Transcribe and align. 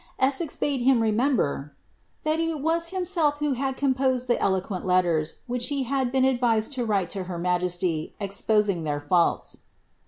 Essex 0.17 0.55
bade 0.57 0.81
him 0.81 0.99
remember" 0.99 1.75
that 2.23 2.39
it 2.39 2.59
was 2.59 2.87
himself 2.87 3.37
who 3.37 3.53
had 3.53 3.77
composed 3.77 4.25
the 4.27 4.41
eloquent 4.41 4.83
letters 4.83 5.35
which 5.45 5.67
he 5.67 5.83
had 5.83 6.11
been 6.11 6.25
advised 6.25 6.73
to 6.73 6.83
write 6.83 7.15
le 7.15 7.21
her 7.25 7.37
majesty 7.37 8.15
exposing 8.19 8.83
their 8.83 8.99
faults." 8.99 9.59